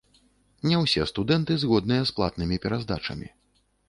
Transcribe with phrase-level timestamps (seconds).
[0.69, 3.29] Не ўсе студэнты згодныя з платнымі пераздачамі.